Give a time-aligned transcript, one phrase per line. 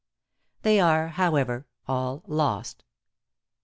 [0.63, 2.83] They are, however, all lost.